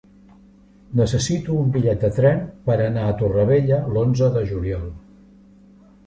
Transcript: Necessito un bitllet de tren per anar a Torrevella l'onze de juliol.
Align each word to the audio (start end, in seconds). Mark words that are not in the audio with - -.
Necessito 0.99 1.57
un 1.63 1.67
bitllet 1.75 2.05
de 2.05 2.09
tren 2.15 2.41
per 2.69 2.77
anar 2.85 3.03
a 3.09 3.13
Torrevella 3.19 3.77
l'onze 3.97 4.31
de 4.39 4.43
juliol. 4.53 4.89